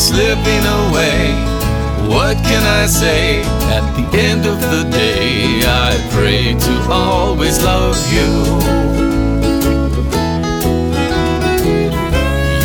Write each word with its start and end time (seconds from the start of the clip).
slipping 0.00 0.64
away. 0.80 1.34
What 2.08 2.36
can 2.48 2.62
I 2.82 2.86
say? 2.86 3.42
At 3.76 3.84
the 3.96 4.06
end 4.18 4.46
of 4.46 4.60
the 4.60 4.84
day, 4.90 5.62
I 5.64 5.90
pray 6.10 6.54
to 6.66 6.74
always 6.90 7.62
love 7.62 7.96
you. 8.12 8.30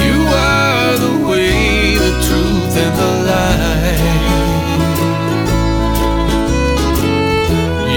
You 0.05 0.17
are 0.48 0.98
the 1.05 1.16
way, 1.30 1.98
the 2.05 2.13
truth, 2.27 2.73
and 2.86 2.95
the 3.02 3.11
light. 3.32 4.16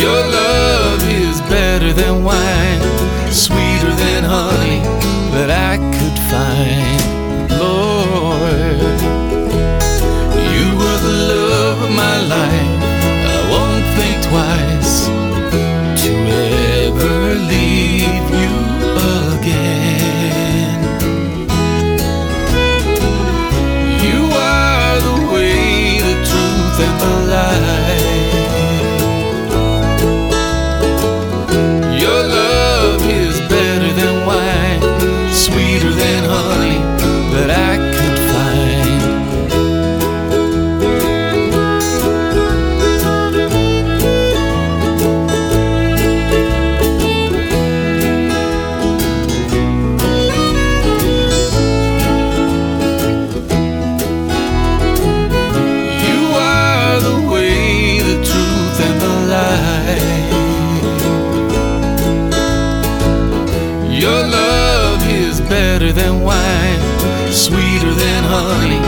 Your 0.03 0.21
love 0.41 1.01
is 1.25 1.41
better 1.43 1.93
than 1.93 2.25
wine, 2.25 2.83
sweeter 3.33 3.93
than 4.05 4.25
honey 4.25 4.48
life. 12.23 12.83
I 13.35 13.39
won't 13.51 13.87
think 13.97 14.17
twice 14.29 14.78
sweeter 67.33 67.93
than 67.93 68.25
honey 68.25 68.81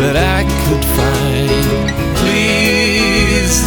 that 0.00 0.16
I 0.16 0.42
could 0.64 0.84
find. 0.98 1.86
Please, 2.20 3.58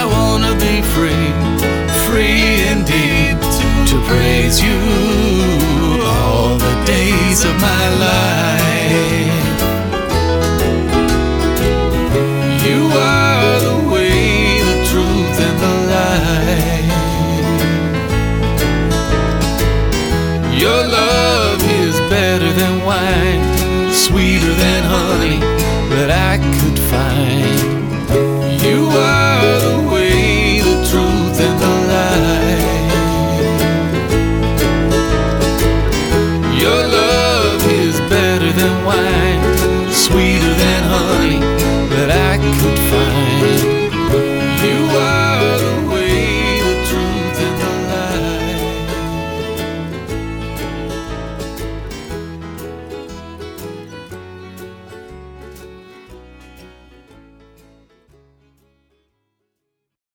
I 0.00 0.04
wanna 0.04 0.52
be 0.66 0.82
free, 0.94 1.28
free 2.06 2.68
indeed, 2.72 3.36
to 3.90 3.96
praise 4.06 4.60
you 4.60 4.78
all 6.04 6.58
the 6.58 6.74
days 6.84 7.44
of 7.44 7.54
my 7.60 7.84
life. 8.06 9.60
You 12.66 12.80
are 12.92 13.60
the 13.68 13.78
way, 13.92 14.60
the 14.70 14.78
truth, 14.90 15.36
and 15.46 15.56
the 15.64 15.74
light. 15.94 16.88
Your 20.60 20.80
love 20.86 21.27
than 22.58 22.84
wine, 22.84 23.47